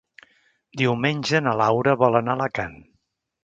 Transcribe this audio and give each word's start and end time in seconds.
Diumenge 0.81 1.43
na 1.49 1.55
Laura 1.61 1.95
vol 2.05 2.21
anar 2.23 2.39
a 2.39 2.43
Alacant. 2.43 2.79